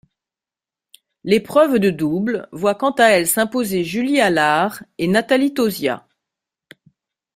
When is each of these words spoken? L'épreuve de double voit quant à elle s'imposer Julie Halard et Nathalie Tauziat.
L'épreuve 1.23 1.77
de 1.77 1.91
double 1.91 2.49
voit 2.51 2.73
quant 2.73 2.89
à 2.89 3.09
elle 3.09 3.27
s'imposer 3.27 3.83
Julie 3.83 4.19
Halard 4.19 4.81
et 4.97 5.05
Nathalie 5.07 5.53
Tauziat. 5.53 6.07